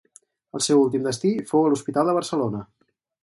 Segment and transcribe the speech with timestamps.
[0.59, 2.63] El seu últim destí fou a l'hospital de Barcelona.